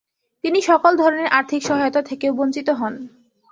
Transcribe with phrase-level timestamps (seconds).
[0.43, 2.93] তিনি সকল ধরনের আর্থিক সহায়তা থেকেও বঞ্চিত হন।